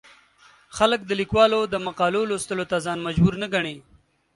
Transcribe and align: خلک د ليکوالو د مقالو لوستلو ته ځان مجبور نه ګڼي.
خلک 0.77 0.99
د 1.05 1.11
ليکوالو 1.19 1.61
د 1.73 1.75
مقالو 1.87 2.21
لوستلو 2.29 2.65
ته 2.71 2.77
ځان 2.85 2.97
مجبور 3.07 3.33
نه 3.43 3.47
ګڼي. 3.53 3.75